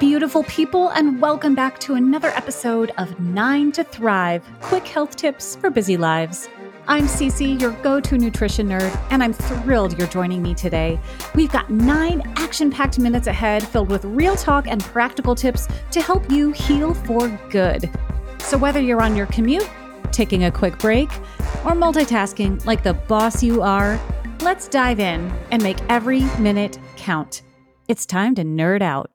[0.00, 5.56] beautiful people, and welcome back to another episode of Nine to Thrive Quick Health Tips
[5.56, 6.48] for Busy Lives.
[6.88, 10.98] I'm CiCi, your go to nutrition nerd, and I'm thrilled you're joining me today.
[11.34, 16.00] We've got nine action packed minutes ahead filled with real talk and practical tips to
[16.00, 17.90] help you heal for good.
[18.38, 19.68] So, whether you're on your commute,
[20.12, 21.12] taking a quick break,
[21.62, 24.00] or multitasking like the boss you are,
[24.40, 27.42] let's dive in and make every minute count.
[27.86, 29.10] It's time to nerd out.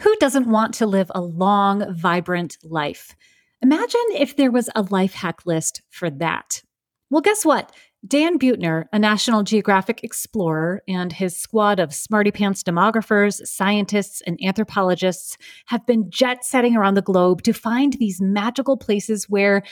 [0.00, 3.14] Who doesn't want to live a long, vibrant life?
[3.60, 6.62] Imagine if there was a life hack list for that.
[7.10, 7.70] Well, guess what?
[8.06, 14.38] Dan Buettner, a National Geographic explorer, and his squad of smarty pants demographers, scientists, and
[14.42, 15.36] anthropologists
[15.66, 19.62] have been jet setting around the globe to find these magical places where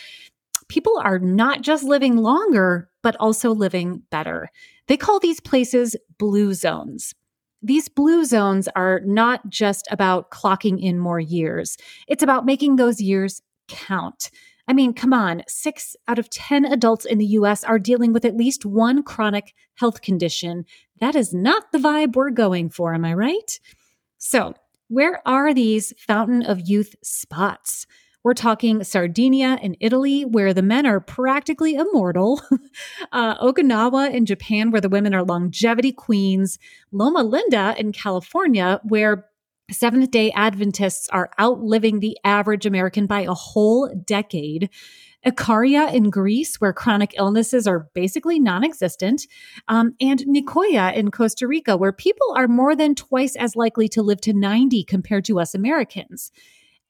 [0.68, 4.50] people are not just living longer, but also living better.
[4.88, 7.14] They call these places blue zones.
[7.62, 11.76] These blue zones are not just about clocking in more years.
[12.06, 14.30] It's about making those years count.
[14.68, 18.24] I mean, come on, six out of 10 adults in the US are dealing with
[18.24, 20.66] at least one chronic health condition.
[21.00, 23.58] That is not the vibe we're going for, am I right?
[24.18, 24.54] So,
[24.88, 27.86] where are these fountain of youth spots?
[28.24, 32.40] We're talking Sardinia in Italy, where the men are practically immortal,
[33.12, 36.58] uh, Okinawa in Japan, where the women are longevity queens,
[36.90, 39.28] Loma Linda in California, where
[39.70, 44.70] Seventh day Adventists are outliving the average American by a whole decade.
[45.26, 49.26] Ikaria in Greece, where chronic illnesses are basically non existent,
[49.66, 54.02] um, and Nicoya in Costa Rica, where people are more than twice as likely to
[54.02, 56.32] live to 90 compared to us Americans.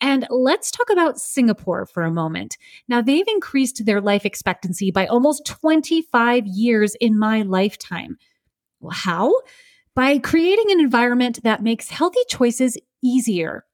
[0.00, 2.56] And let's talk about Singapore for a moment.
[2.86, 8.16] Now, they've increased their life expectancy by almost 25 years in my lifetime.
[8.80, 9.32] Well, how?
[9.94, 13.64] By creating an environment that makes healthy choices easier.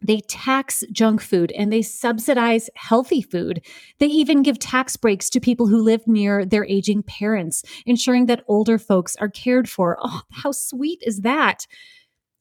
[0.00, 3.62] They tax junk food and they subsidize healthy food.
[3.98, 8.44] They even give tax breaks to people who live near their aging parents, ensuring that
[8.46, 9.98] older folks are cared for.
[10.02, 11.66] Oh, how sweet is that?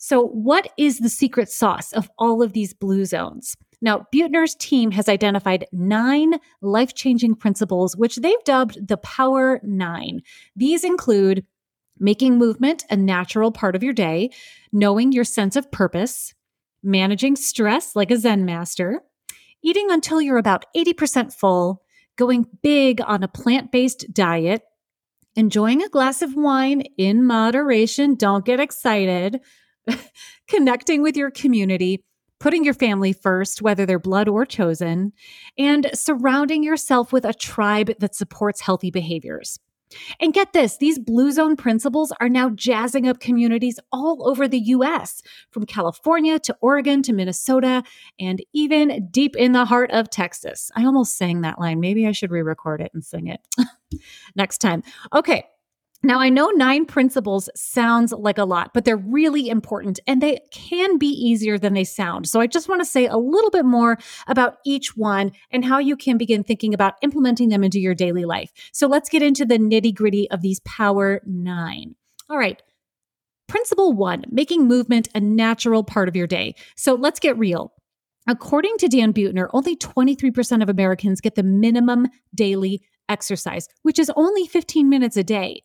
[0.06, 3.56] So, what is the secret sauce of all of these blue zones?
[3.82, 10.20] Now, Buettner's team has identified nine life changing principles, which they've dubbed the Power Nine.
[10.58, 11.46] These include
[12.00, 14.32] making movement a natural part of your day,
[14.74, 16.34] knowing your sense of purpose,
[16.84, 19.04] managing stress like a Zen master,
[19.64, 21.82] eating until you're about 80% full,
[22.18, 24.64] going big on a plant based diet,
[25.38, 28.16] enjoying a glass of wine in moderation.
[28.16, 29.40] Don't get excited
[30.48, 32.04] connecting with your community,
[32.40, 35.14] putting your family first, whether they're blood or chosen,
[35.58, 39.60] and surrounding yourself with a tribe that supports healthy behaviors.
[40.20, 44.60] And get this, these blue zone principles are now jazzing up communities all over the
[44.60, 47.84] US, from California to Oregon to Minnesota,
[48.20, 50.72] and even deep in the heart of Texas.
[50.76, 51.80] I almost sang that line.
[51.80, 53.40] Maybe I should re record it and sing it
[54.36, 54.84] next time.
[55.14, 55.46] Okay,
[56.06, 60.42] now, I know nine principles sounds like a lot, but they're really important and they
[60.52, 62.28] can be easier than they sound.
[62.28, 63.98] So, I just want to say a little bit more
[64.28, 68.26] about each one and how you can begin thinking about implementing them into your daily
[68.26, 68.52] life.
[68.74, 71.96] So, let's get into the nitty gritty of these Power Nine.
[72.30, 72.62] All right.
[73.48, 76.56] Principle one making movement a natural part of your day.
[76.76, 77.72] So, let's get real.
[78.28, 84.12] According to Dan Buettner, only 23% of Americans get the minimum daily exercise, which is
[84.16, 85.62] only 15 minutes a day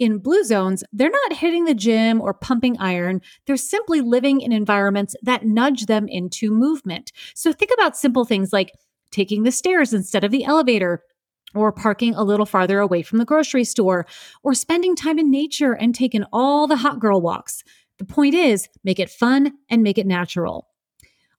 [0.00, 3.20] in blue zones, they're not hitting the gym or pumping iron.
[3.46, 7.12] They're simply living in environments that nudge them into movement.
[7.34, 8.72] So think about simple things like
[9.12, 11.02] taking the stairs instead of the elevator,
[11.54, 14.06] or parking a little farther away from the grocery store,
[14.42, 17.62] or spending time in nature and taking all the hot girl walks.
[17.98, 20.69] The point is, make it fun and make it natural.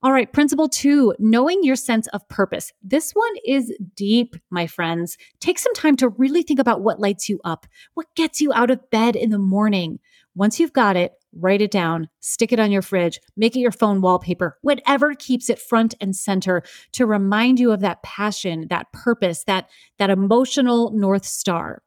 [0.03, 2.73] All right, principle two, knowing your sense of purpose.
[2.81, 5.15] This one is deep, my friends.
[5.39, 8.71] Take some time to really think about what lights you up, what gets you out
[8.71, 9.99] of bed in the morning.
[10.33, 13.71] Once you've got it, write it down, stick it on your fridge, make it your
[13.71, 18.91] phone wallpaper, whatever keeps it front and center to remind you of that passion, that
[18.93, 21.83] purpose, that, that emotional North Star.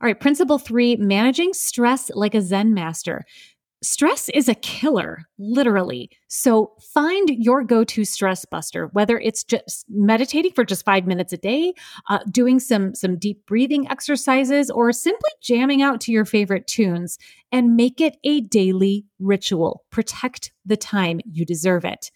[0.00, 3.24] All right, principle three, managing stress like a Zen master.
[3.86, 6.10] Stress is a killer, literally.
[6.26, 11.32] So find your go to stress buster, whether it's just meditating for just five minutes
[11.32, 11.72] a day,
[12.08, 17.16] uh, doing some, some deep breathing exercises, or simply jamming out to your favorite tunes
[17.52, 19.84] and make it a daily ritual.
[19.90, 21.20] Protect the time.
[21.30, 22.10] You deserve it.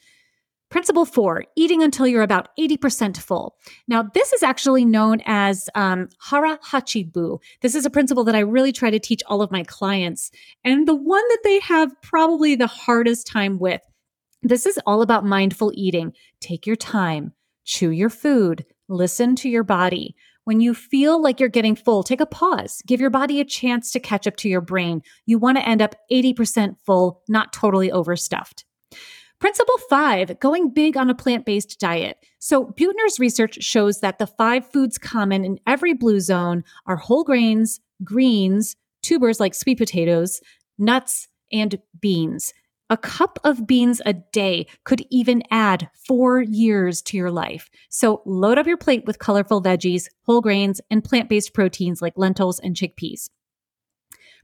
[0.71, 3.57] Principle four, eating until you're about 80% full.
[3.89, 7.39] Now, this is actually known as um, Hara Hachi Bu.
[7.61, 10.31] This is a principle that I really try to teach all of my clients,
[10.65, 13.81] and the one that they have probably the hardest time with.
[14.43, 16.13] This is all about mindful eating.
[16.41, 17.33] Take your time,
[17.65, 20.15] chew your food, listen to your body.
[20.45, 22.81] When you feel like you're getting full, take a pause.
[22.87, 25.03] Give your body a chance to catch up to your brain.
[25.27, 28.65] You want to end up 80% full, not totally overstuffed.
[29.41, 32.19] Principle five, going big on a plant based diet.
[32.39, 37.25] So, Buettner's research shows that the five foods common in every blue zone are whole
[37.25, 40.43] grains, greens, tubers like sweet potatoes,
[40.79, 42.53] nuts, and beans.
[42.91, 47.71] A cup of beans a day could even add four years to your life.
[47.89, 52.13] So, load up your plate with colorful veggies, whole grains, and plant based proteins like
[52.19, 53.31] lentils and chickpeas.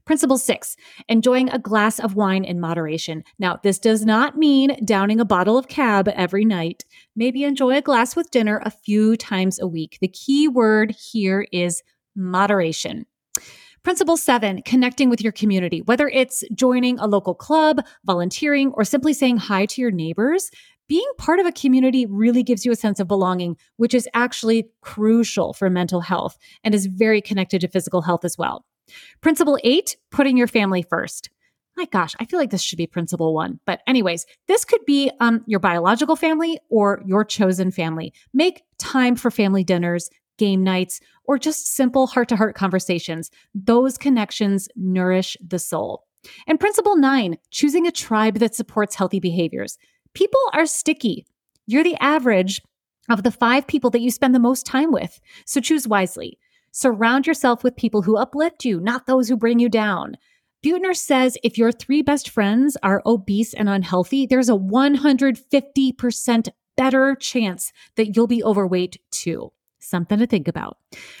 [0.07, 0.77] Principle six,
[1.09, 3.25] enjoying a glass of wine in moderation.
[3.39, 6.85] Now, this does not mean downing a bottle of cab every night.
[7.17, 9.97] Maybe enjoy a glass with dinner a few times a week.
[9.99, 11.83] The key word here is
[12.15, 13.05] moderation.
[13.83, 19.11] Principle seven, connecting with your community, whether it's joining a local club, volunteering, or simply
[19.11, 20.49] saying hi to your neighbors.
[20.87, 24.69] Being part of a community really gives you a sense of belonging, which is actually
[24.79, 28.63] crucial for mental health and is very connected to physical health as well.
[29.21, 31.29] Principle eight, putting your family first.
[31.75, 33.59] My gosh, I feel like this should be principle one.
[33.67, 38.13] But, anyways, this could be um, your biological family or your chosen family.
[38.33, 43.29] Make time for family dinners, game nights, or just simple heart to heart conversations.
[43.53, 46.05] Those connections nourish the soul.
[46.47, 49.77] And principle nine, choosing a tribe that supports healthy behaviors.
[50.13, 51.27] People are sticky.
[51.67, 52.61] You're the average
[53.09, 55.19] of the five people that you spend the most time with.
[55.45, 56.39] So choose wisely.
[56.79, 60.15] Surround yourself with people who uplift you, not those who bring you down.
[60.63, 67.15] Buettner says if your three best friends are obese and unhealthy, there's a 150% better
[67.15, 69.51] chance that you'll be overweight too.
[69.79, 70.77] Something to think about.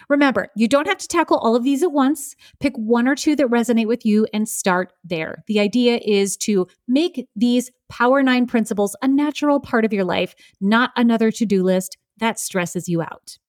[0.09, 2.35] Remember, you don't have to tackle all of these at once.
[2.59, 5.43] Pick one or two that resonate with you and start there.
[5.47, 10.35] The idea is to make these Power Nine principles a natural part of your life,
[10.61, 13.39] not another to do list that stresses you out.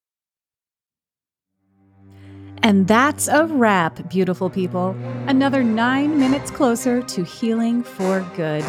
[2.63, 4.97] And that's a wrap, beautiful people.
[5.27, 8.65] Another nine minutes closer to healing for good.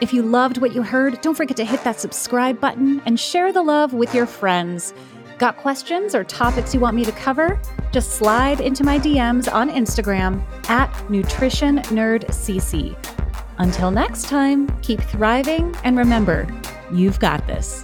[0.00, 3.52] If you loved what you heard, don't forget to hit that subscribe button and share
[3.52, 4.92] the love with your friends.
[5.38, 7.60] Got questions or topics you want me to cover?
[7.92, 12.96] Just slide into my DMs on Instagram at nutritionnerdcc.
[13.58, 16.46] Until next time, keep thriving and remember,
[16.92, 17.82] you've got this.